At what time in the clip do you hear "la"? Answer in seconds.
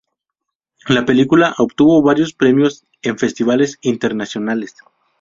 0.87-1.05